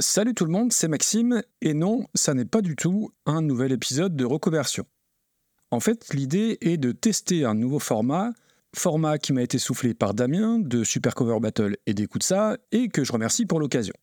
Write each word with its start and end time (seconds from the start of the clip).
Salut 0.00 0.32
tout 0.32 0.44
le 0.44 0.52
monde, 0.52 0.72
c'est 0.72 0.86
Maxime, 0.86 1.42
et 1.60 1.74
non, 1.74 2.06
ça 2.14 2.32
n'est 2.32 2.44
pas 2.44 2.60
du 2.60 2.76
tout 2.76 3.10
un 3.26 3.42
nouvel 3.42 3.72
épisode 3.72 4.14
de 4.14 4.24
Reconversion. 4.24 4.86
En 5.72 5.80
fait, 5.80 6.14
l'idée 6.14 6.56
est 6.60 6.76
de 6.76 6.92
tester 6.92 7.44
un 7.44 7.56
nouveau 7.56 7.80
format, 7.80 8.30
format 8.76 9.18
qui 9.18 9.32
m'a 9.32 9.42
été 9.42 9.58
soufflé 9.58 9.94
par 9.94 10.14
Damien 10.14 10.60
de 10.60 10.84
Super 10.84 11.16
Cover 11.16 11.40
Battle 11.40 11.78
et 11.86 11.94
d'écoute 11.94 12.22
ça, 12.22 12.58
et 12.70 12.86
que 12.86 13.02
je 13.02 13.10
remercie 13.10 13.44
pour 13.44 13.58
l'occasion. 13.58 13.94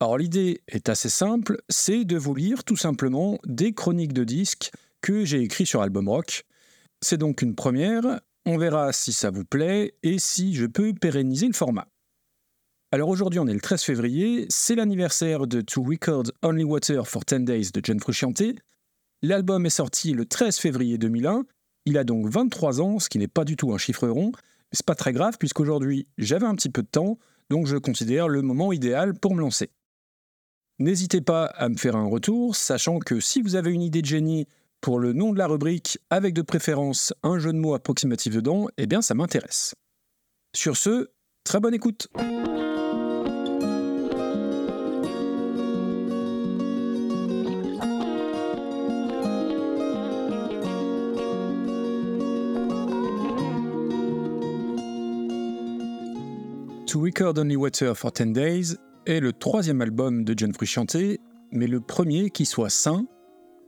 Alors 0.00 0.16
l'idée 0.16 0.62
est 0.66 0.88
assez 0.88 1.10
simple, 1.10 1.58
c'est 1.68 2.06
de 2.06 2.16
vous 2.16 2.34
lire 2.34 2.64
tout 2.64 2.78
simplement 2.78 3.38
des 3.44 3.74
chroniques 3.74 4.14
de 4.14 4.24
disques 4.24 4.70
que 5.02 5.26
j'ai 5.26 5.42
écrits 5.42 5.66
sur 5.66 5.82
Album 5.82 6.08
Rock. 6.08 6.44
C'est 7.02 7.18
donc 7.18 7.42
une 7.42 7.54
première, 7.54 8.22
on 8.46 8.56
verra 8.56 8.94
si 8.94 9.12
ça 9.12 9.28
vous 9.28 9.44
plaît 9.44 9.94
et 10.02 10.18
si 10.18 10.54
je 10.54 10.64
peux 10.64 10.94
pérenniser 10.94 11.48
le 11.48 11.52
format. 11.52 11.91
Alors 12.94 13.08
aujourd'hui, 13.08 13.40
on 13.40 13.46
est 13.46 13.54
le 13.54 13.60
13 13.60 13.84
février, 13.84 14.44
c'est 14.50 14.74
l'anniversaire 14.74 15.46
de 15.46 15.62
To 15.62 15.82
Record 15.82 16.24
Only 16.42 16.62
Water 16.62 17.08
for 17.08 17.22
10 17.24 17.46
Days 17.46 17.70
de 17.72 17.80
John 17.82 17.98
Frusciante. 17.98 18.42
L'album 19.22 19.64
est 19.64 19.70
sorti 19.70 20.12
le 20.12 20.26
13 20.26 20.58
février 20.58 20.98
2001. 20.98 21.46
Il 21.86 21.96
a 21.96 22.04
donc 22.04 22.28
23 22.28 22.82
ans, 22.82 22.98
ce 22.98 23.08
qui 23.08 23.16
n'est 23.16 23.28
pas 23.28 23.46
du 23.46 23.56
tout 23.56 23.72
un 23.72 23.78
chiffre 23.78 24.06
rond. 24.08 24.32
C'est 24.72 24.84
pas 24.84 24.94
très 24.94 25.14
grave 25.14 25.38
puisqu'aujourd'hui, 25.38 26.06
j'avais 26.18 26.44
un 26.44 26.54
petit 26.54 26.68
peu 26.68 26.82
de 26.82 26.86
temps, 26.86 27.18
donc 27.48 27.66
je 27.66 27.78
considère 27.78 28.28
le 28.28 28.42
moment 28.42 28.74
idéal 28.74 29.14
pour 29.14 29.34
me 29.34 29.40
lancer. 29.40 29.70
N'hésitez 30.78 31.22
pas 31.22 31.46
à 31.46 31.70
me 31.70 31.78
faire 31.78 31.96
un 31.96 32.08
retour, 32.08 32.56
sachant 32.56 32.98
que 32.98 33.20
si 33.20 33.40
vous 33.40 33.54
avez 33.54 33.70
une 33.70 33.80
idée 33.80 34.02
de 34.02 34.06
génie 34.06 34.46
pour 34.82 34.98
le 34.98 35.14
nom 35.14 35.32
de 35.32 35.38
la 35.38 35.46
rubrique, 35.46 35.98
avec 36.10 36.34
de 36.34 36.42
préférence 36.42 37.14
un 37.22 37.38
jeu 37.38 37.54
de 37.54 37.58
mots 37.58 37.72
approximatif 37.72 38.34
dedans, 38.34 38.66
eh 38.76 38.86
bien 38.86 39.00
ça 39.00 39.14
m'intéresse. 39.14 39.74
Sur 40.54 40.76
ce, 40.76 41.08
très 41.42 41.58
bonne 41.58 41.72
écoute! 41.72 42.08
To 56.92 57.00
Record 57.00 57.38
Only 57.38 57.56
Water 57.56 57.96
for 57.96 58.12
10 58.12 58.34
Days 58.34 58.76
est 59.06 59.20
le 59.20 59.32
troisième 59.32 59.80
album 59.80 60.24
de 60.24 60.34
John 60.36 60.52
Frusciante, 60.52 60.98
mais 61.50 61.66
le 61.66 61.80
premier 61.80 62.28
qui 62.28 62.44
soit 62.44 62.68
sain, 62.68 63.06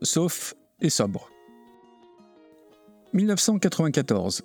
sauf 0.02 0.52
et 0.82 0.90
sobre. 0.90 1.30
1994. 3.14 4.42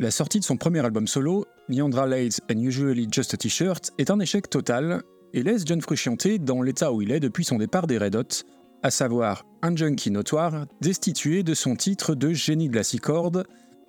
La 0.00 0.10
sortie 0.10 0.40
de 0.40 0.44
son 0.44 0.56
premier 0.56 0.80
album 0.80 1.06
solo, 1.06 1.44
Leandra 1.68 2.08
Lays 2.08 2.40
and 2.50 2.58
Usually 2.58 3.06
Just 3.08 3.34
a 3.34 3.36
T-shirt, 3.36 3.92
est 3.98 4.10
un 4.10 4.18
échec 4.18 4.50
total 4.50 5.04
et 5.32 5.44
laisse 5.44 5.62
John 5.64 5.80
Frusciante 5.80 6.26
dans 6.40 6.62
l'état 6.62 6.92
où 6.92 7.00
il 7.00 7.12
est 7.12 7.20
depuis 7.20 7.44
son 7.44 7.58
départ 7.58 7.86
des 7.86 7.98
Red 7.98 8.16
Hot, 8.16 8.44
à 8.82 8.90
savoir 8.90 9.44
un 9.62 9.76
junkie 9.76 10.10
notoire 10.10 10.66
destitué 10.80 11.44
de 11.44 11.54
son 11.54 11.76
titre 11.76 12.16
de 12.16 12.32
génie 12.32 12.68
de 12.68 12.74
la 12.74 12.82
six 12.82 13.00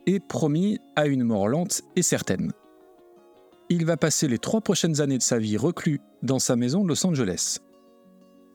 et 0.06 0.19
promis 0.19 0.78
à 0.95 1.08
une 1.08 1.23
mort 1.23 1.47
lente 1.47 1.81
et 1.95 2.03
certaine 2.03 2.52
il 3.69 3.85
va 3.85 3.97
passer 3.97 4.27
les 4.27 4.38
trois 4.38 4.61
prochaines 4.61 5.02
années 5.02 5.17
de 5.17 5.23
sa 5.23 5.39
vie 5.39 5.58
reclus 5.58 5.99
dans 6.23 6.39
sa 6.39 6.55
maison 6.55 6.83
de 6.83 6.89
Los 6.89 7.05
Angeles. 7.05 7.59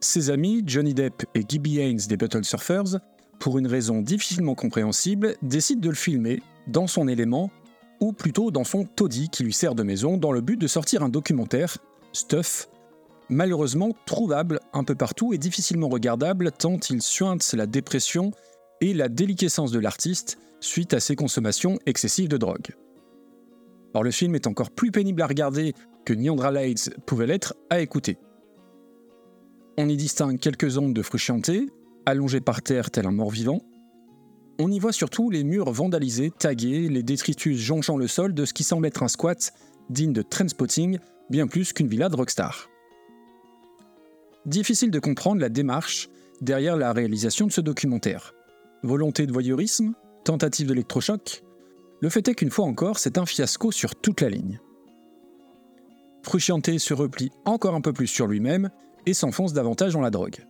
Ses 0.00 0.30
amis, 0.30 0.62
Johnny 0.66 0.94
Depp 0.94 1.24
et 1.34 1.44
Gibby 1.46 1.78
Haynes 1.78 2.00
des 2.08 2.16
Battle 2.16 2.44
Surfers, 2.44 2.98
pour 3.38 3.58
une 3.58 3.66
raison 3.66 4.02
difficilement 4.02 4.54
compréhensible, 4.54 5.34
décident 5.42 5.80
de 5.80 5.88
le 5.88 5.94
filmer 5.94 6.42
dans 6.66 6.86
son 6.86 7.08
élément, 7.08 7.50
ou 8.00 8.12
plutôt 8.12 8.50
dans 8.50 8.64
son 8.64 8.84
taudis 8.84 9.28
qui 9.28 9.44
lui 9.44 9.52
sert 9.52 9.74
de 9.74 9.82
maison, 9.82 10.16
dans 10.16 10.32
le 10.32 10.40
but 10.40 10.56
de 10.56 10.66
sortir 10.66 11.02
un 11.02 11.08
documentaire, 11.08 11.76
Stuff, 12.12 12.68
malheureusement 13.28 13.94
trouvable 14.04 14.60
un 14.72 14.84
peu 14.84 14.94
partout 14.94 15.32
et 15.32 15.38
difficilement 15.38 15.88
regardable 15.88 16.50
tant 16.50 16.78
il 16.90 17.00
suinte 17.02 17.52
la 17.52 17.66
dépression 17.66 18.32
et 18.80 18.94
la 18.94 19.08
déliquescence 19.08 19.70
de 19.70 19.78
l'artiste 19.78 20.38
suite 20.60 20.92
à 20.94 21.00
ses 21.00 21.14
consommations 21.14 21.78
excessives 21.86 22.28
de 22.28 22.36
drogue. 22.36 22.74
Or, 23.94 24.04
le 24.04 24.10
film 24.10 24.34
est 24.34 24.46
encore 24.46 24.70
plus 24.70 24.90
pénible 24.90 25.22
à 25.22 25.26
regarder 25.26 25.74
que 26.04 26.14
Neandra 26.14 26.50
Lights 26.50 26.90
pouvait 27.06 27.26
l'être 27.26 27.54
à 27.70 27.80
écouter. 27.80 28.18
On 29.78 29.88
y 29.88 29.96
distingue 29.96 30.38
quelques 30.38 30.78
ondes 30.78 30.94
de 30.94 31.02
Frusciante, 31.02 31.50
allongées 32.06 32.40
par 32.40 32.62
terre 32.62 32.90
tel 32.90 33.06
un 33.06 33.12
mort-vivant. 33.12 33.60
On 34.58 34.70
y 34.70 34.78
voit 34.78 34.92
surtout 34.92 35.30
les 35.30 35.42
murs 35.42 35.72
vandalisés, 35.72 36.30
tagués, 36.30 36.88
les 36.88 37.02
détritus 37.02 37.58
jonchant 37.58 37.96
le 37.96 38.06
sol 38.06 38.34
de 38.34 38.44
ce 38.44 38.52
qui 38.52 38.64
semble 38.64 38.86
être 38.86 39.02
un 39.02 39.08
squat 39.08 39.52
digne 39.88 40.12
de 40.12 40.22
Trendspotting, 40.22 40.98
bien 41.30 41.46
plus 41.46 41.72
qu'une 41.72 41.88
villa 41.88 42.08
de 42.08 42.16
rockstar. 42.16 42.68
Difficile 44.46 44.90
de 44.90 44.98
comprendre 44.98 45.40
la 45.40 45.48
démarche 45.48 46.08
derrière 46.40 46.76
la 46.76 46.92
réalisation 46.92 47.46
de 47.46 47.52
ce 47.52 47.60
documentaire. 47.60 48.34
Volonté 48.82 49.26
de 49.26 49.32
voyeurisme 49.32 49.94
Tentative 50.24 50.68
d'électrochoc 50.68 51.42
le 52.00 52.08
fait 52.08 52.26
est 52.28 52.34
qu'une 52.34 52.50
fois 52.50 52.64
encore, 52.64 52.98
c'est 52.98 53.18
un 53.18 53.26
fiasco 53.26 53.70
sur 53.70 53.94
toute 53.94 54.20
la 54.20 54.30
ligne. 54.30 54.60
Frusciante 56.22 56.78
se 56.78 56.94
replie 56.94 57.30
encore 57.44 57.74
un 57.74 57.80
peu 57.80 57.92
plus 57.92 58.06
sur 58.06 58.26
lui-même 58.26 58.70
et 59.06 59.14
s'enfonce 59.14 59.52
davantage 59.52 59.92
dans 59.92 60.00
la 60.00 60.10
drogue. 60.10 60.44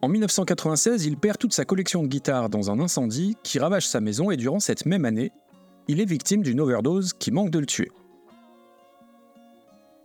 En 0.00 0.08
1996, 0.08 1.06
il 1.06 1.16
perd 1.16 1.38
toute 1.38 1.52
sa 1.52 1.64
collection 1.64 2.02
de 2.02 2.08
guitares 2.08 2.50
dans 2.50 2.70
un 2.70 2.78
incendie 2.78 3.36
qui 3.42 3.58
ravage 3.58 3.88
sa 3.88 4.00
maison 4.00 4.30
et 4.30 4.36
durant 4.36 4.60
cette 4.60 4.86
même 4.86 5.04
année, 5.04 5.32
il 5.88 6.00
est 6.00 6.08
victime 6.08 6.42
d'une 6.42 6.60
overdose 6.60 7.12
qui 7.14 7.30
manque 7.30 7.50
de 7.50 7.58
le 7.58 7.66
tuer. 7.66 7.90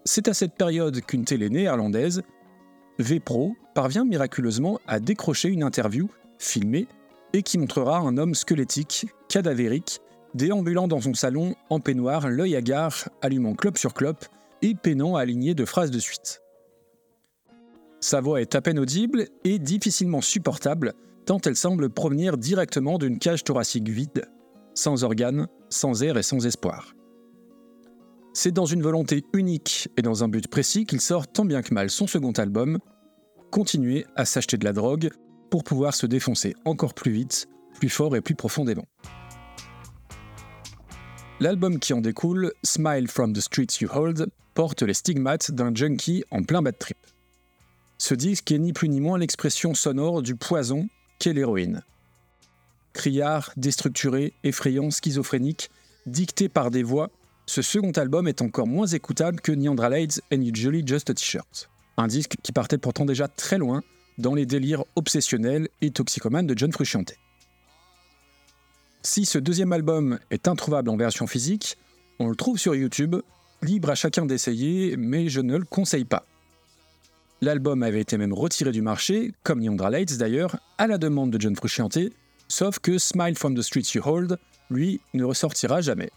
C'est 0.06 0.28
à 0.28 0.34
cette 0.34 0.56
période 0.56 1.00
qu'une 1.02 1.26
télé 1.26 1.50
néerlandaise, 1.50 2.24
V-Pro, 3.00 3.56
parvient 3.74 4.04
miraculeusement 4.04 4.80
à 4.88 5.00
décrocher 5.00 5.50
une 5.50 5.64
interview 5.64 6.10
filmée 6.40 6.88
et 7.34 7.44
qui 7.44 7.58
montrera 7.58 8.00
un 8.00 8.18
homme 8.18 8.36
squelettique, 8.36 9.08
cadavérique, 9.28 10.00
déambulant 10.34 10.88
dans 10.88 11.02
son 11.02 11.14
salon 11.14 11.56
en 11.70 11.80
peignoir, 11.80 12.30
l'œil 12.30 12.56
hagard, 12.56 13.10
allumant 13.22 13.56
clope 13.56 13.78
sur 13.78 13.94
clope 13.94 14.26
et 14.62 14.76
peinant 14.76 15.16
à 15.16 15.22
aligner 15.22 15.54
de 15.54 15.66
phrases 15.66 15.92
de 15.92 16.00
suite. 16.00 16.42
Sa 18.00 18.22
voix 18.22 18.42
est 18.42 18.56
à 18.56 18.62
peine 18.62 18.80
audible 18.80 19.28
et 19.44 19.60
difficilement 19.60 20.22
supportable, 20.22 20.94
tant 21.26 21.40
elle 21.46 21.56
semble 21.56 21.90
provenir 21.90 22.38
directement 22.38 22.98
d'une 22.98 23.18
cage 23.18 23.44
thoracique 23.44 23.88
vide, 23.88 24.26
sans 24.74 25.04
organes, 25.04 25.48
sans 25.70 26.04
air 26.04 26.18
et 26.18 26.24
sans 26.24 26.46
espoir. 26.46 26.94
C'est 28.34 28.52
dans 28.52 28.66
une 28.66 28.82
volonté 28.82 29.24
unique 29.34 29.90
et 29.96 30.02
dans 30.02 30.24
un 30.24 30.28
but 30.28 30.48
précis 30.48 30.86
qu'il 30.86 31.02
sort 31.02 31.28
tant 31.28 31.46
bien 31.46 31.62
que 31.62 31.74
mal 31.74 31.90
son 31.90 32.08
second 32.08 32.32
album, 32.32 32.80
continuer 33.52 34.06
à 34.16 34.26
s'acheter 34.26 34.58
de 34.58 34.66
la 34.66 34.74
drogue 34.74 35.12
pour 35.54 35.64
pouvoir 35.64 35.94
se 35.94 36.08
défoncer 36.08 36.56
encore 36.66 36.96
plus 36.96 37.12
vite, 37.12 37.48
plus 37.76 37.90
fort 37.90 38.16
et 38.16 38.22
plus 38.22 38.34
profondément. 38.34 38.88
L'album 41.40 41.78
qui 41.78 41.94
en 41.94 42.02
découle, 42.02 42.54
Smile 42.64 43.08
from 43.08 43.34
the 43.34 43.40
Streets 43.40 43.78
You 43.80 43.88
Hold, 43.94 44.32
porte 44.56 44.82
les 44.82 44.96
stigmates 44.96 45.52
d'un 45.52 45.72
junkie 45.76 46.24
en 46.32 46.42
plein 46.42 46.64
bad 46.64 46.80
trip. 46.80 46.98
Ce 48.00 48.16
disque 48.16 48.52
est 48.52 48.58
ni 48.58 48.74
plus 48.74 48.90
ni 48.90 49.00
moins 49.00 49.20
l'expression 49.20 49.76
sonore 49.76 50.24
du 50.24 50.36
poison 50.36 50.88
qu'est 51.20 51.34
l'héroïne. 51.34 51.84
Criard, 52.94 53.52
déstructuré, 53.56 54.34
effrayant, 54.44 54.90
schizophrénique, 54.90 55.70
dicté 56.08 56.50
par 56.50 56.72
des 56.72 56.82
voix, 56.82 57.12
ce 57.46 57.62
second 57.62 57.92
album 57.92 58.28
est 58.28 58.42
encore 58.42 58.66
moins 58.66 58.88
écoutable 58.88 59.40
que 59.40 59.52
Neanderthals 59.52 60.20
and 60.34 60.42
Usually 60.42 60.82
Just 60.84 61.12
a 61.12 61.14
T-shirt. 61.14 61.70
Un 61.98 62.08
disque 62.08 62.38
qui 62.42 62.54
partait 62.54 62.80
pourtant 62.80 63.06
déjà 63.06 63.28
très 63.28 63.60
loin 63.60 63.84
dans 64.18 64.36
les 64.36 64.46
délires 64.46 64.84
obsessionnels 64.96 65.68
et 65.82 65.92
toxicomanes 65.92 66.48
de 66.48 66.58
John 66.58 66.72
Frusciante. 66.72 67.14
Si 69.02 69.26
ce 69.26 69.38
deuxième 69.38 69.74
album 69.74 70.20
est 70.32 70.48
introuvable 70.48 70.90
en 70.90 70.98
version 70.98 71.28
physique, 71.28 71.78
on 72.20 72.30
le 72.30 72.36
trouve 72.36 72.58
sur 72.58 72.76
YouTube, 72.76 73.16
libre 73.62 73.90
à 73.90 73.96
chacun 73.96 74.26
d'essayer, 74.26 74.96
mais 74.98 75.30
je 75.30 75.42
ne 75.42 75.58
le 75.58 75.66
conseille 75.66 76.06
pas. 76.06 76.26
L'album 77.42 77.84
avait 77.84 78.00
été 78.00 78.18
même 78.18 78.34
retiré 78.34 78.72
du 78.72 78.82
marché, 78.82 79.34
comme 79.44 79.62
Neandra 79.62 79.90
Lights 79.90 80.18
d'ailleurs, 80.18 80.56
à 80.78 80.88
la 80.88 80.98
demande 80.98 81.32
de 81.32 81.42
John 81.42 81.56
Frusciante, 81.56 82.00
sauf 82.48 82.80
que 82.80 82.98
Smile 82.98 83.36
from 83.36 83.58
the 83.58 83.62
Streets 83.62 83.92
You 83.96 84.02
Hold, 84.06 84.38
lui, 84.70 85.02
ne 85.14 85.26
ressortira 85.26 85.82
jamais. 85.82 86.10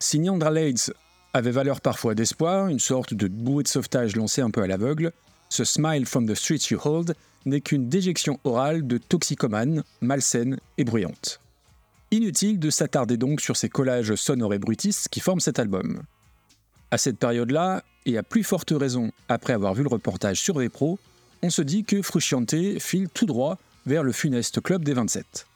Si 0.00 0.18
Neandra 0.18 0.50
Lights 0.50 0.92
avait 1.32 1.52
valeur 1.52 1.80
parfois 1.80 2.14
d'espoir, 2.14 2.66
une 2.68 2.80
sorte 2.80 3.14
de 3.14 3.28
bouée 3.28 3.62
de 3.62 3.68
sauvetage 3.68 4.16
lancée 4.16 4.40
un 4.40 4.50
peu 4.50 4.62
à 4.62 4.66
l'aveugle, 4.66 5.12
ce 5.48 5.64
Smile 5.64 6.06
from 6.06 6.26
the 6.26 6.34
Streets 6.34 6.70
You 6.70 6.78
Hold 6.84 7.14
n'est 7.44 7.60
qu'une 7.60 7.88
déjection 7.88 8.38
orale 8.44 8.86
de 8.86 8.98
toxicomane, 8.98 9.84
malsaine 10.00 10.58
et 10.78 10.84
bruyante. 10.84 11.40
Inutile 12.10 12.58
de 12.58 12.70
s'attarder 12.70 13.16
donc 13.16 13.40
sur 13.40 13.56
ces 13.56 13.68
collages 13.68 14.14
sonores 14.14 14.54
et 14.54 14.58
brutistes 14.58 15.08
qui 15.08 15.20
forment 15.20 15.40
cet 15.40 15.58
album. 15.58 16.02
À 16.90 16.98
cette 16.98 17.18
période-là, 17.18 17.82
et 18.06 18.16
à 18.16 18.22
plus 18.22 18.44
forte 18.44 18.70
raison 18.70 19.10
après 19.28 19.52
avoir 19.52 19.74
vu 19.74 19.82
le 19.82 19.88
reportage 19.88 20.40
sur 20.40 20.58
Vepro, 20.58 20.98
on 21.42 21.50
se 21.50 21.62
dit 21.62 21.84
que 21.84 22.02
Frusciante 22.02 22.78
file 22.78 23.08
tout 23.12 23.26
droit 23.26 23.58
vers 23.84 24.02
le 24.02 24.12
funeste 24.12 24.60
club 24.60 24.84
des 24.84 24.94
27. 24.94 25.46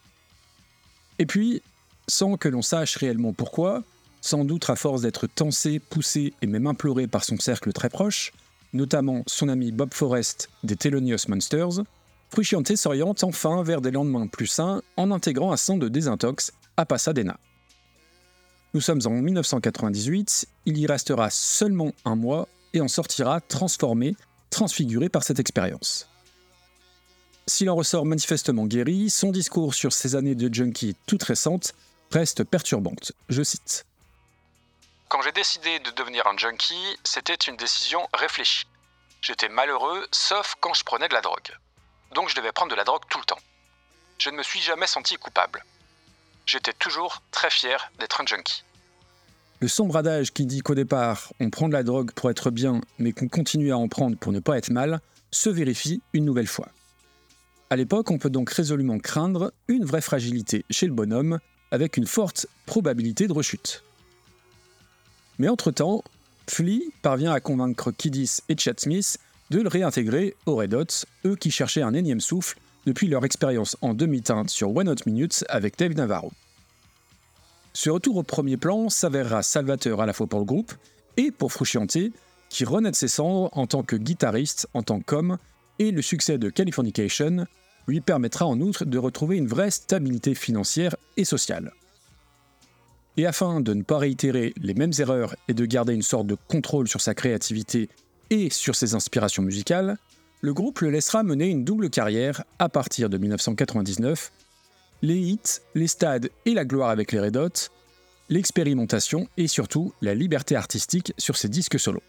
Et 1.18 1.26
puis, 1.26 1.62
sans 2.08 2.36
que 2.36 2.48
l'on 2.48 2.62
sache 2.62 2.96
réellement 2.96 3.32
pourquoi, 3.32 3.82
sans 4.20 4.44
doute 4.44 4.68
à 4.68 4.76
force 4.76 5.02
d'être 5.02 5.26
tensé, 5.26 5.78
poussé 5.78 6.34
et 6.42 6.46
même 6.46 6.66
imploré 6.66 7.06
par 7.06 7.24
son 7.24 7.38
cercle 7.38 7.72
très 7.72 7.88
proche, 7.88 8.32
notamment 8.72 9.22
son 9.26 9.48
ami 9.48 9.72
Bob 9.72 9.92
Forrest 9.92 10.48
des 10.62 10.76
Thelonious 10.76 11.28
Monsters, 11.28 11.82
Frusciante 12.30 12.76
s'oriente 12.76 13.24
enfin 13.24 13.62
vers 13.62 13.80
des 13.80 13.90
lendemains 13.90 14.28
plus 14.28 14.46
sains 14.46 14.82
en 14.96 15.10
intégrant 15.10 15.52
un 15.52 15.56
centre 15.56 15.80
de 15.80 15.88
désintox 15.88 16.52
à 16.76 16.86
Pasadena. 16.86 17.38
Nous 18.72 18.80
sommes 18.80 19.00
en 19.04 19.10
1998, 19.10 20.46
il 20.66 20.78
y 20.78 20.86
restera 20.86 21.28
seulement 21.30 21.92
un 22.04 22.14
mois 22.14 22.46
et 22.72 22.80
en 22.80 22.86
sortira 22.86 23.40
transformé, 23.40 24.14
transfiguré 24.50 25.08
par 25.08 25.24
cette 25.24 25.40
expérience. 25.40 26.08
S'il 27.48 27.68
en 27.68 27.74
ressort 27.74 28.06
manifestement 28.06 28.66
guéri, 28.66 29.10
son 29.10 29.32
discours 29.32 29.74
sur 29.74 29.92
ses 29.92 30.14
années 30.14 30.36
de 30.36 30.54
junkie 30.54 30.94
toutes 31.06 31.24
récentes 31.24 31.74
reste 32.12 32.44
perturbante. 32.44 33.12
Je 33.28 33.42
cite. 33.42 33.86
Quand 35.10 35.22
j'ai 35.22 35.32
décidé 35.32 35.80
de 35.80 35.90
devenir 35.90 36.24
un 36.28 36.36
junkie, 36.36 36.96
c'était 37.02 37.34
une 37.34 37.56
décision 37.56 37.98
réfléchie. 38.14 38.64
J'étais 39.20 39.48
malheureux, 39.48 40.06
sauf 40.12 40.54
quand 40.60 40.72
je 40.72 40.84
prenais 40.84 41.08
de 41.08 41.14
la 41.14 41.20
drogue. 41.20 41.50
Donc 42.14 42.28
je 42.28 42.36
devais 42.36 42.52
prendre 42.52 42.70
de 42.70 42.76
la 42.76 42.84
drogue 42.84 43.02
tout 43.10 43.18
le 43.18 43.24
temps. 43.24 43.40
Je 44.18 44.30
ne 44.30 44.36
me 44.36 44.44
suis 44.44 44.60
jamais 44.60 44.86
senti 44.86 45.16
coupable. 45.16 45.64
J'étais 46.46 46.72
toujours 46.74 47.24
très 47.32 47.50
fier 47.50 47.90
d'être 47.98 48.20
un 48.20 48.26
junkie. 48.26 48.62
Le 49.58 49.66
sombre 49.66 49.96
adage 49.96 50.32
qui 50.32 50.46
dit 50.46 50.60
qu'au 50.60 50.76
départ, 50.76 51.32
on 51.40 51.50
prend 51.50 51.66
de 51.66 51.72
la 51.72 51.82
drogue 51.82 52.12
pour 52.12 52.30
être 52.30 52.52
bien, 52.52 52.80
mais 52.98 53.10
qu'on 53.10 53.28
continue 53.28 53.72
à 53.72 53.78
en 53.78 53.88
prendre 53.88 54.16
pour 54.16 54.30
ne 54.30 54.38
pas 54.38 54.58
être 54.58 54.70
mal, 54.70 55.00
se 55.32 55.50
vérifie 55.50 56.02
une 56.12 56.24
nouvelle 56.24 56.46
fois. 56.46 56.68
À 57.68 57.74
l'époque, 57.74 58.12
on 58.12 58.18
peut 58.18 58.30
donc 58.30 58.50
résolument 58.50 59.00
craindre 59.00 59.52
une 59.66 59.84
vraie 59.84 60.02
fragilité 60.02 60.64
chez 60.70 60.86
le 60.86 60.92
bonhomme, 60.92 61.40
avec 61.72 61.96
une 61.96 62.06
forte 62.06 62.46
probabilité 62.64 63.26
de 63.26 63.32
rechute. 63.32 63.82
Mais 65.40 65.48
entre-temps, 65.48 66.04
Flea 66.46 66.82
parvient 67.00 67.32
à 67.32 67.40
convaincre 67.40 67.92
Kiddis 67.92 68.40
et 68.50 68.58
Chad 68.58 68.78
Smith 68.78 69.16
de 69.48 69.60
le 69.60 69.70
réintégrer 69.70 70.36
aux 70.44 70.56
Red 70.56 70.74
Hot, 70.74 71.06
eux 71.24 71.34
qui 71.34 71.50
cherchaient 71.50 71.80
un 71.80 71.94
énième 71.94 72.20
souffle 72.20 72.58
depuis 72.84 73.08
leur 73.08 73.24
expérience 73.24 73.74
en 73.80 73.94
demi-teinte 73.94 74.50
sur 74.50 74.76
One 74.76 74.90
Hot 74.90 75.06
Minutes 75.06 75.46
avec 75.48 75.78
Dave 75.78 75.94
Navarro. 75.94 76.30
Ce 77.72 77.88
retour 77.88 78.18
au 78.18 78.22
premier 78.22 78.58
plan 78.58 78.90
s'avérera 78.90 79.42
salvateur 79.42 80.02
à 80.02 80.06
la 80.06 80.12
fois 80.12 80.26
pour 80.26 80.40
le 80.40 80.44
groupe 80.44 80.74
et 81.16 81.30
pour 81.30 81.52
Frusciante, 81.52 81.96
qui 82.50 82.64
renaît 82.66 82.90
de 82.90 82.96
ses 82.96 83.08
cendres 83.08 83.48
en 83.52 83.66
tant 83.66 83.82
que 83.82 83.96
guitariste, 83.96 84.68
en 84.74 84.82
tant 84.82 85.00
qu'homme, 85.00 85.38
et 85.78 85.90
le 85.90 86.02
succès 86.02 86.36
de 86.36 86.50
Californication 86.50 87.46
lui 87.88 88.02
permettra 88.02 88.44
en 88.44 88.60
outre 88.60 88.84
de 88.84 88.98
retrouver 88.98 89.38
une 89.38 89.48
vraie 89.48 89.70
stabilité 89.70 90.34
financière 90.34 90.96
et 91.16 91.24
sociale. 91.24 91.72
Et 93.16 93.26
afin 93.26 93.60
de 93.60 93.74
ne 93.74 93.82
pas 93.82 93.98
réitérer 93.98 94.54
les 94.60 94.74
mêmes 94.74 94.92
erreurs 94.98 95.34
et 95.48 95.54
de 95.54 95.64
garder 95.66 95.94
une 95.94 96.02
sorte 96.02 96.26
de 96.26 96.36
contrôle 96.48 96.88
sur 96.88 97.00
sa 97.00 97.14
créativité 97.14 97.88
et 98.30 98.50
sur 98.50 98.76
ses 98.76 98.94
inspirations 98.94 99.42
musicales, 99.42 99.98
le 100.40 100.54
groupe 100.54 100.80
le 100.80 100.90
laissera 100.90 101.22
mener 101.22 101.48
une 101.48 101.64
double 101.64 101.90
carrière 101.90 102.44
à 102.58 102.68
partir 102.68 103.10
de 103.10 103.18
1999. 103.18 104.32
Les 105.02 105.18
hits, 105.18 105.60
les 105.74 105.86
stades 105.86 106.30
et 106.46 106.54
la 106.54 106.64
gloire 106.64 106.90
avec 106.90 107.12
les 107.12 107.20
Red 107.20 107.36
Hot, 107.36 107.70
l'expérimentation 108.28 109.28
et 109.36 109.48
surtout 109.48 109.92
la 110.00 110.14
liberté 110.14 110.56
artistique 110.56 111.12
sur 111.18 111.36
ses 111.36 111.48
disques 111.48 111.78
solos. 111.78 112.02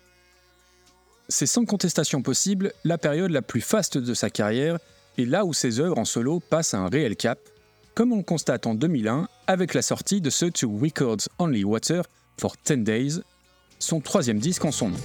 C'est 1.28 1.46
sans 1.46 1.66
contestation 1.66 2.22
possible 2.22 2.74
la 2.84 2.98
période 2.98 3.32
la 3.32 3.42
plus 3.42 3.62
faste 3.62 3.98
de 3.98 4.14
sa 4.14 4.30
carrière 4.30 4.78
et 5.18 5.26
là 5.26 5.46
où 5.46 5.54
ses 5.54 5.80
œuvres 5.80 5.98
en 5.98 6.06
solo 6.06 6.40
passent 6.40 6.74
un 6.74 6.88
réel 6.88 7.16
cap, 7.16 7.40
comme 7.96 8.14
on 8.14 8.18
le 8.18 8.24
constate 8.24 8.68
en 8.68 8.76
2001 8.76 9.28
avec 9.52 9.74
la 9.74 9.82
sortie 9.82 10.22
de 10.22 10.30
ce 10.30 10.46
To 10.46 10.72
Records 10.82 11.28
Only 11.38 11.66
Water 11.66 12.04
for 12.40 12.56
10 12.66 12.78
Days, 12.78 13.20
son 13.80 14.00
troisième 14.00 14.40
disque 14.40 14.64
en 14.64 14.72
son 14.72 14.90
nom. 14.90 14.98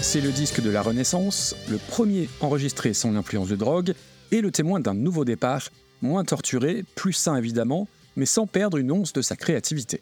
C'est 0.00 0.22
le 0.22 0.32
disque 0.32 0.62
de 0.62 0.70
la 0.70 0.80
Renaissance, 0.80 1.54
le 1.68 1.76
premier 1.76 2.30
enregistré 2.40 2.94
sans 2.94 3.12
l'influence 3.12 3.48
de 3.48 3.56
drogue, 3.56 3.92
et 4.30 4.40
le 4.40 4.50
témoin 4.50 4.80
d'un 4.80 4.94
nouveau 4.94 5.26
départ, 5.26 5.68
moins 6.00 6.24
torturé, 6.24 6.84
plus 6.94 7.12
sain 7.12 7.36
évidemment, 7.36 7.86
mais 8.16 8.26
sans 8.26 8.46
perdre 8.46 8.78
une 8.78 8.92
once 8.92 9.12
de 9.12 9.20
sa 9.20 9.36
créativité. 9.36 10.00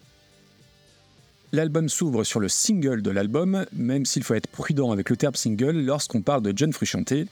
L'album 1.52 1.88
s'ouvre 1.88 2.22
sur 2.22 2.38
le 2.38 2.48
single 2.48 3.02
de 3.02 3.10
l'album, 3.10 3.66
même 3.72 4.06
s'il 4.06 4.22
faut 4.22 4.34
être 4.34 4.46
prudent 4.46 4.92
avec 4.92 5.10
le 5.10 5.16
terme 5.16 5.34
single 5.34 5.84
lorsqu'on 5.84 6.22
parle 6.22 6.42
de 6.42 6.52
John 6.54 6.72
Frusciante, 6.72 7.12
et 7.12 7.28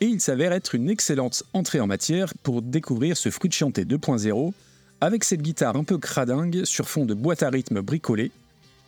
il 0.00 0.20
s'avère 0.20 0.52
être 0.52 0.74
une 0.74 0.88
excellente 0.88 1.42
entrée 1.52 1.80
en 1.80 1.86
matière 1.86 2.32
pour 2.42 2.62
découvrir 2.62 3.16
ce 3.16 3.30
Frusciante 3.30 3.78
2.0, 3.78 4.52
avec 5.02 5.22
cette 5.22 5.42
guitare 5.42 5.76
un 5.76 5.84
peu 5.84 5.98
cradingue 5.98 6.64
sur 6.64 6.88
fond 6.88 7.04
de 7.04 7.12
boîte 7.14 7.42
à 7.42 7.50
rythme 7.50 7.82
bricolée, 7.82 8.30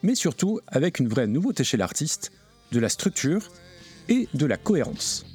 mais 0.03 0.15
surtout 0.15 0.61
avec 0.67 0.99
une 0.99 1.09
vraie 1.09 1.27
nouveauté 1.27 1.63
chez 1.63 1.77
l'artiste, 1.77 2.33
de 2.73 2.81
la 2.81 2.89
structure 2.89 3.51
et 4.09 4.29
de 4.33 4.47
la 4.47 4.57
cohérence. 4.57 5.27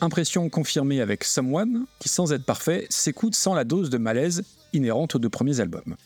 Impression 0.00 0.48
confirmée 0.48 1.00
avec 1.00 1.24
Someone, 1.24 1.86
qui 1.98 2.08
sans 2.08 2.32
être 2.32 2.44
parfait, 2.44 2.86
s'écoute 2.88 3.34
sans 3.34 3.54
la 3.54 3.64
dose 3.64 3.90
de 3.90 3.98
malaise 3.98 4.42
inhérente 4.72 5.14
aux 5.14 5.18
deux 5.18 5.28
premiers 5.28 5.60
albums. 5.60 5.96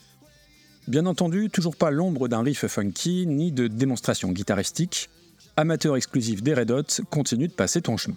Bien 0.89 1.07
entendu, 1.07 1.49
toujours 1.49 1.77
pas 1.77 1.91
l'ombre 1.91 2.29
d'un 2.29 2.43
riff 2.43 2.67
funky 2.67 3.27
ni 3.27 3.53
de 3.53 3.69
démonstration 3.69 4.33
guitaristique. 4.33 5.11
Amateur 5.57 5.97
exclusif 5.97 6.43
des 6.43 6.55
Red 6.55 6.71
Hot, 6.71 7.05
continue 7.11 7.49
de 7.49 7.53
passer 7.53 7.81
ton 7.81 7.97
chemin. 7.97 8.17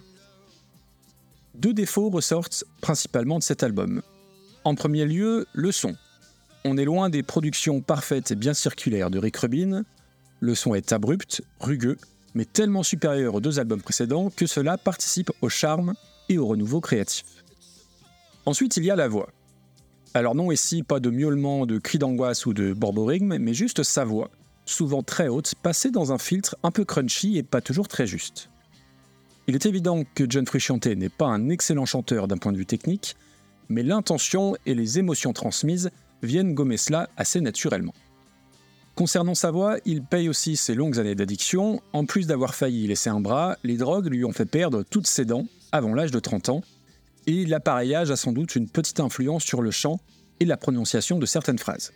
Deux 1.54 1.72
défauts 1.74 2.10
ressortent 2.10 2.64
principalement 2.80 3.38
de 3.38 3.44
cet 3.44 3.62
album. 3.62 4.02
En 4.64 4.74
premier 4.74 5.06
lieu, 5.06 5.46
le 5.52 5.72
son. 5.72 5.96
On 6.64 6.76
est 6.76 6.84
loin 6.84 7.08
des 7.08 7.22
productions 7.22 7.80
parfaites 7.80 8.32
et 8.32 8.36
bien 8.36 8.54
circulaires 8.54 9.10
de 9.10 9.18
Rick 9.18 9.36
Rubin. 9.36 9.84
Le 10.40 10.54
son 10.54 10.74
est 10.74 10.92
abrupt, 10.92 11.42
rugueux, 11.60 11.96
mais 12.34 12.44
tellement 12.44 12.82
supérieur 12.82 13.34
aux 13.34 13.40
deux 13.40 13.58
albums 13.58 13.82
précédents 13.82 14.30
que 14.30 14.46
cela 14.46 14.78
participe 14.78 15.32
au 15.42 15.48
charme 15.48 15.94
et 16.28 16.38
au 16.38 16.46
renouveau 16.46 16.80
créatif. 16.80 17.24
Ensuite, 18.46 18.76
il 18.76 18.84
y 18.84 18.90
a 18.90 18.96
la 18.96 19.08
voix. 19.08 19.30
Alors 20.14 20.34
non 20.34 20.50
ici 20.50 20.82
pas 20.82 21.00
de 21.00 21.10
miaulement, 21.10 21.66
de 21.66 21.78
cris 21.78 21.98
d'angoisse 21.98 22.46
ou 22.46 22.54
de 22.54 22.72
borborigme, 22.72 23.36
mais 23.38 23.54
juste 23.54 23.82
sa 23.82 24.04
voix, 24.04 24.30
souvent 24.64 25.02
très 25.02 25.28
haute, 25.28 25.54
passée 25.62 25.90
dans 25.90 26.12
un 26.12 26.18
filtre 26.18 26.56
un 26.62 26.70
peu 26.70 26.84
crunchy 26.84 27.36
et 27.36 27.42
pas 27.42 27.60
toujours 27.60 27.88
très 27.88 28.06
juste. 28.06 28.48
Il 29.48 29.54
est 29.54 29.66
évident 29.66 30.02
que 30.14 30.24
John 30.28 30.46
Frusciante 30.46 30.86
n'est 30.86 31.08
pas 31.08 31.26
un 31.26 31.48
excellent 31.48 31.86
chanteur 31.86 32.28
d'un 32.28 32.38
point 32.38 32.52
de 32.52 32.58
vue 32.58 32.66
technique, 32.66 33.16
mais 33.68 33.82
l'intention 33.82 34.56
et 34.66 34.74
les 34.74 34.98
émotions 34.98 35.32
transmises 35.32 35.90
viennent 36.22 36.54
gommer 36.54 36.76
cela 36.76 37.08
assez 37.16 37.40
naturellement. 37.40 37.94
Concernant 38.98 39.36
sa 39.36 39.52
voix, 39.52 39.76
il 39.84 40.02
paye 40.02 40.28
aussi 40.28 40.56
ses 40.56 40.74
longues 40.74 40.98
années 40.98 41.14
d'addiction. 41.14 41.80
En 41.92 42.04
plus 42.04 42.26
d'avoir 42.26 42.56
failli 42.56 42.88
laisser 42.88 43.08
un 43.08 43.20
bras, 43.20 43.56
les 43.62 43.76
drogues 43.76 44.08
lui 44.08 44.24
ont 44.24 44.32
fait 44.32 44.44
perdre 44.44 44.82
toutes 44.82 45.06
ses 45.06 45.24
dents 45.24 45.46
avant 45.70 45.94
l'âge 45.94 46.10
de 46.10 46.18
30 46.18 46.48
ans. 46.48 46.62
Et 47.28 47.46
l'appareillage 47.46 48.10
a 48.10 48.16
sans 48.16 48.32
doute 48.32 48.56
une 48.56 48.68
petite 48.68 48.98
influence 48.98 49.44
sur 49.44 49.62
le 49.62 49.70
chant 49.70 50.00
et 50.40 50.44
la 50.44 50.56
prononciation 50.56 51.20
de 51.20 51.26
certaines 51.26 51.60
phrases. 51.60 51.92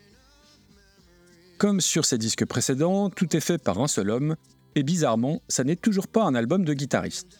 Comme 1.59 1.80
sur 1.80 2.04
ses 2.04 2.18
disques 2.18 2.44
précédents, 2.44 3.11
tout 3.11 3.37
est 3.37 3.40
fait 3.40 3.59
par 3.59 3.80
un 3.80 3.88
seul 3.88 4.09
homme, 4.09 4.37
et 4.76 4.85
bizarrement, 4.85 5.42
ça 5.49 5.64
n'est 5.64 5.75
toujours 5.75 6.06
pas 6.06 6.23
un 6.23 6.37
album 6.37 6.64
de 6.64 6.73
guitariste. 6.73 7.37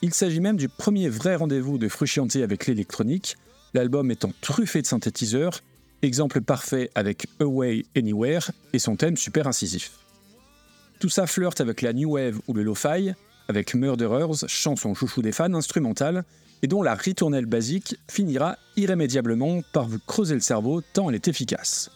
Il 0.00 0.12
s'agit 0.12 0.40
même 0.40 0.56
du 0.56 0.68
premier 0.68 1.08
vrai 1.08 1.36
rendez-vous 1.36 1.78
de 1.78 1.88
Frusciante 1.88 2.34
avec 2.34 2.66
l'électronique, 2.66 3.36
l'album 3.74 4.10
étant 4.10 4.32
truffé 4.40 4.82
de 4.82 4.88
synthétiseurs 4.88 5.60
exemple 6.02 6.40
parfait 6.40 6.90
avec 6.94 7.26
Away 7.40 7.84
Anywhere 7.96 8.50
et 8.72 8.78
son 8.78 8.96
thème 8.96 9.16
super 9.16 9.46
incisif. 9.46 9.92
Tout 10.98 11.08
ça 11.08 11.26
flirte 11.26 11.60
avec 11.60 11.82
la 11.82 11.92
new 11.92 12.12
wave 12.12 12.40
ou 12.46 12.54
le 12.54 12.62
lo-fi, 12.62 13.12
avec 13.48 13.74
Murderers, 13.74 14.48
chanson 14.48 14.94
chouchou 14.94 15.22
des 15.22 15.32
fans 15.32 15.54
instrumentale, 15.54 16.24
et 16.62 16.68
dont 16.68 16.82
la 16.82 16.94
ritournelle 16.94 17.46
basique 17.46 17.96
finira 18.08 18.56
irrémédiablement 18.76 19.62
par 19.72 19.88
vous 19.88 19.98
creuser 20.06 20.34
le 20.34 20.40
cerveau 20.40 20.80
tant 20.80 21.08
elle 21.08 21.16
est 21.16 21.28
efficace. 21.28 21.90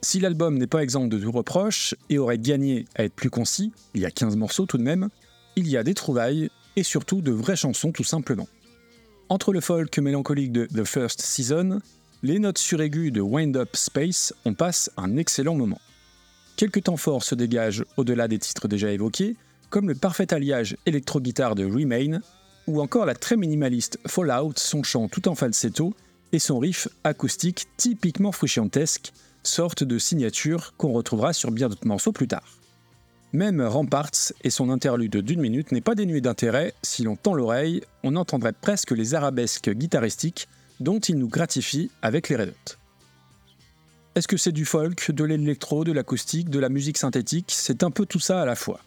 Si 0.00 0.20
l'album 0.20 0.58
n'est 0.58 0.68
pas 0.68 0.84
exempt 0.84 1.08
de 1.08 1.18
tout 1.18 1.32
reproche 1.32 1.96
et 2.08 2.18
aurait 2.18 2.38
gagné 2.38 2.84
à 2.94 3.02
être 3.02 3.14
plus 3.14 3.30
concis, 3.30 3.72
il 3.94 4.02
y 4.02 4.06
a 4.06 4.12
15 4.12 4.36
morceaux 4.36 4.64
tout 4.64 4.78
de 4.78 4.84
même, 4.84 5.08
il 5.56 5.66
y 5.68 5.76
a 5.76 5.82
des 5.82 5.94
trouvailles 5.94 6.50
et 6.76 6.84
surtout 6.84 7.20
de 7.20 7.32
vraies 7.32 7.56
chansons 7.56 7.90
tout 7.90 8.04
simplement. 8.04 8.46
Entre 9.28 9.52
le 9.52 9.60
folk 9.60 9.98
mélancolique 9.98 10.52
de 10.52 10.66
The 10.66 10.84
First 10.84 11.20
Season 11.20 11.80
les 12.22 12.38
notes 12.38 12.58
suraiguës 12.58 13.12
de 13.12 13.20
Wind 13.20 13.56
Up 13.56 13.76
Space, 13.76 14.34
on 14.44 14.54
passe 14.54 14.90
un 14.96 15.16
excellent 15.16 15.54
moment. 15.54 15.80
Quelques 16.56 16.84
temps 16.84 16.96
forts 16.96 17.22
se 17.22 17.36
dégagent 17.36 17.84
au-delà 17.96 18.26
des 18.26 18.38
titres 18.38 18.66
déjà 18.66 18.90
évoqués, 18.90 19.36
comme 19.70 19.88
le 19.88 19.94
parfait 19.94 20.32
alliage 20.32 20.76
électro-guitare 20.86 21.54
de 21.54 21.64
Remain, 21.64 22.20
ou 22.66 22.80
encore 22.80 23.06
la 23.06 23.14
très 23.14 23.36
minimaliste 23.36 23.98
Fallout, 24.06 24.54
son 24.56 24.82
chant 24.82 25.08
tout 25.08 25.28
en 25.28 25.34
falsetto, 25.34 25.94
et 26.32 26.38
son 26.38 26.58
riff 26.58 26.88
acoustique 27.04 27.66
typiquement 27.76 28.32
frusciantesque, 28.32 29.12
sorte 29.44 29.84
de 29.84 29.98
signature 29.98 30.74
qu'on 30.76 30.92
retrouvera 30.92 31.32
sur 31.32 31.52
bien 31.52 31.68
d'autres 31.68 31.86
morceaux 31.86 32.12
plus 32.12 32.28
tard. 32.28 32.58
Même 33.32 33.60
Ramparts 33.60 34.32
et 34.42 34.50
son 34.50 34.70
interlude 34.70 35.18
d'une 35.18 35.40
minute 35.40 35.70
n'est 35.70 35.80
pas 35.80 35.94
dénué 35.94 36.20
d'intérêt, 36.20 36.74
si 36.82 37.04
l'on 37.04 37.14
tend 37.14 37.34
l'oreille, 37.34 37.82
on 38.02 38.16
entendrait 38.16 38.52
presque 38.52 38.90
les 38.90 39.14
arabesques 39.14 39.70
guitaristiques 39.70 40.48
dont 40.80 40.98
il 40.98 41.16
nous 41.18 41.28
gratifie 41.28 41.90
avec 42.02 42.28
les 42.28 42.36
Red. 42.36 42.54
Est-ce 44.14 44.28
que 44.28 44.36
c'est 44.36 44.52
du 44.52 44.64
folk, 44.64 45.10
de 45.12 45.24
l'électro, 45.24 45.84
de 45.84 45.92
l'acoustique, 45.92 46.50
de 46.50 46.58
la 46.58 46.68
musique 46.68 46.98
synthétique? 46.98 47.52
C'est 47.52 47.82
un 47.82 47.90
peu 47.90 48.04
tout 48.04 48.18
ça 48.18 48.42
à 48.42 48.44
la 48.44 48.56
fois. 48.56 48.80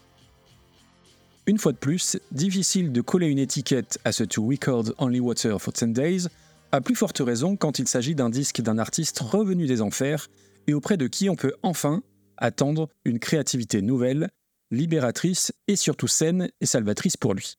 Une 1.46 1.58
fois 1.58 1.72
de 1.72 1.78
plus, 1.78 2.18
difficile 2.30 2.92
de 2.92 3.00
coller 3.00 3.28
une 3.28 3.38
étiquette 3.38 3.98
à 4.04 4.12
ce 4.12 4.24
To 4.24 4.46
Record 4.46 4.92
Only 4.98 5.20
Water 5.20 5.60
for 5.60 5.72
10 5.72 5.92
Days, 5.92 6.28
à 6.70 6.80
plus 6.80 6.94
forte 6.94 7.18
raison 7.18 7.56
quand 7.56 7.78
il 7.78 7.88
s'agit 7.88 8.14
d'un 8.14 8.30
disque 8.30 8.60
d'un 8.60 8.78
artiste 8.78 9.18
revenu 9.20 9.66
des 9.66 9.82
enfers 9.82 10.28
et 10.66 10.74
auprès 10.74 10.96
de 10.96 11.06
qui 11.06 11.28
on 11.28 11.36
peut 11.36 11.54
enfin 11.62 12.02
attendre 12.36 12.88
une 13.04 13.18
créativité 13.18 13.82
nouvelle, 13.82 14.28
libératrice 14.70 15.52
et 15.66 15.76
surtout 15.76 16.08
saine 16.08 16.50
et 16.60 16.66
salvatrice 16.66 17.16
pour 17.16 17.34
lui. 17.34 17.56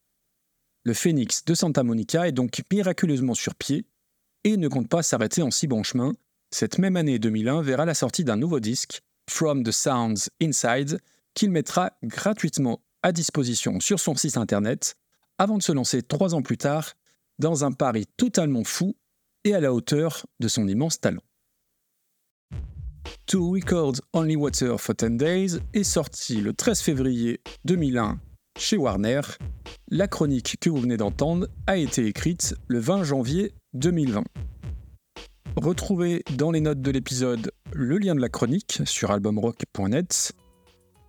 Le 0.84 0.94
phénix 0.94 1.46
de 1.46 1.54
Santa 1.54 1.84
Monica 1.84 2.28
est 2.28 2.34
donc 2.34 2.62
miraculeusement 2.72 3.34
sur 3.34 3.56
pied 3.56 3.86
et 4.44 4.58
ne 4.58 4.68
compte 4.68 4.90
pas 4.90 5.04
s'arrêter 5.04 5.42
en 5.42 5.52
si 5.52 5.68
bon 5.68 5.84
chemin. 5.84 6.14
Cette 6.52 6.78
même 6.78 6.98
année 6.98 7.20
2001 7.20 7.62
verra 7.62 7.86
la 7.86 7.94
sortie 7.94 8.24
d'un 8.24 8.36
nouveau 8.36 8.60
disque, 8.60 9.02
From 9.30 9.64
the 9.64 9.72
Sounds 9.72 10.30
Inside, 10.42 11.00
qu'il 11.34 11.52
mettra 11.52 11.94
gratuitement 12.04 12.82
à 13.02 13.12
disposition 13.12 13.80
sur 13.80 14.00
son 14.00 14.16
site 14.16 14.38
internet, 14.38 14.96
avant 15.38 15.58
de 15.58 15.64
se 15.64 15.72
lancer 15.72 16.04
trois 16.04 16.36
ans 16.36 16.42
plus 16.42 16.58
tard 16.58 16.94
dans 17.40 17.66
un 17.66 17.72
pari 17.72 18.06
totalement 18.18 18.64
fou 18.64 18.96
et 19.44 19.54
à 19.54 19.60
la 19.60 19.74
hauteur 19.74 20.26
de 20.40 20.48
son 20.48 20.68
immense 20.68 21.00
talent. 21.00 21.24
To 23.26 23.52
Record 23.52 24.02
Only 24.14 24.36
Water 24.36 24.80
for 24.80 24.96
10 24.96 25.18
Days 25.18 25.60
est 25.74 25.84
sorti 25.84 26.42
le 26.42 26.54
13 26.54 26.82
février 26.82 27.42
2001 27.66 28.20
chez 28.58 28.78
Warner. 28.78 29.22
La 29.90 30.08
chronique 30.08 30.58
que 30.60 30.70
vous 30.70 30.78
venez 30.78 30.98
d'entendre 30.98 31.48
a 31.66 31.78
été 31.78 32.06
écrite 32.06 32.56
le 32.68 32.80
20 32.80 33.04
janvier 33.04 33.54
2020. 33.74 34.24
Retrouvez 35.56 36.24
dans 36.36 36.52
les 36.52 36.62
notes 36.62 36.82
de 36.82 36.92
l'épisode 36.92 37.52
le 37.74 37.98
lien 37.98 38.16
de 38.16 38.22
la 38.22 38.30
chronique 38.30 38.82
sur 38.86 39.12
albumrock.net 39.12 40.34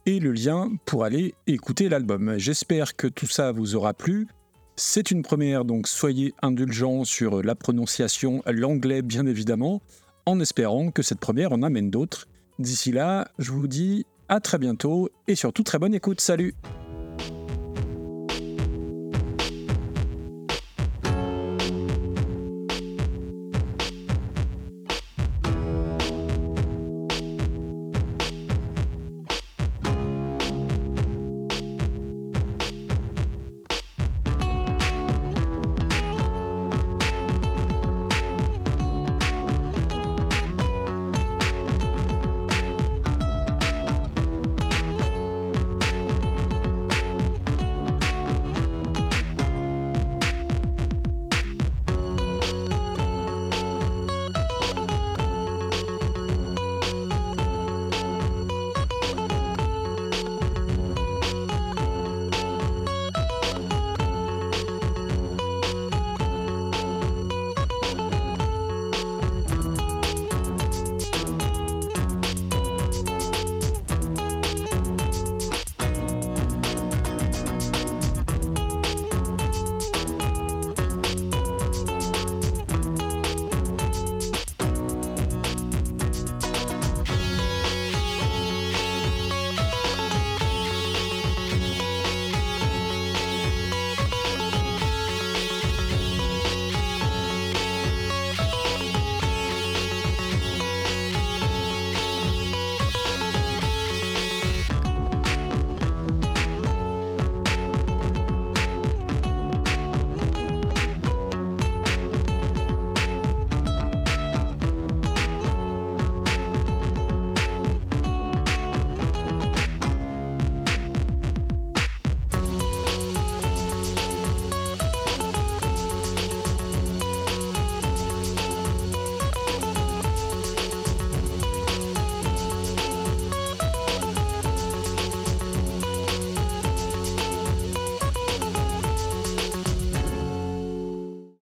et 0.06 0.20
le 0.20 0.32
lien 0.32 0.70
pour 0.84 1.04
aller 1.04 1.34
écouter 1.46 1.88
l'album. 1.88 2.34
J'espère 2.36 2.96
que 2.96 3.06
tout 3.06 3.26
ça 3.26 3.52
vous 3.52 3.74
aura 3.74 3.94
plu. 3.94 4.28
C'est 4.76 5.10
une 5.10 5.22
première, 5.22 5.64
donc 5.64 5.86
soyez 5.86 6.34
indulgents 6.42 7.04
sur 7.04 7.42
la 7.42 7.54
prononciation, 7.54 8.42
l'anglais 8.46 9.02
bien 9.02 9.26
évidemment, 9.26 9.80
en 10.26 10.40
espérant 10.40 10.90
que 10.90 11.02
cette 11.02 11.20
première 11.20 11.52
en 11.52 11.62
amène 11.62 11.90
d'autres. 11.90 12.26
D'ici 12.58 12.92
là, 12.92 13.28
je 13.38 13.52
vous 13.52 13.66
dis 13.66 14.04
à 14.28 14.40
très 14.40 14.58
bientôt 14.58 15.08
et 15.28 15.34
surtout 15.34 15.62
très 15.62 15.78
bonne 15.78 15.94
écoute. 15.94 16.20
Salut 16.20 16.54